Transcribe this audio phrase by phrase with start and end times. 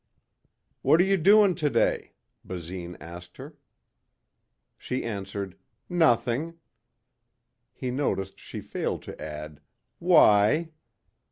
[0.81, 2.13] "What are you doing today?"
[2.43, 3.53] Basine asked her.
[4.75, 5.55] She answered,
[5.89, 6.55] "Nothing."
[7.71, 9.61] He noticed she failed to add,
[9.99, 10.71] "Why?"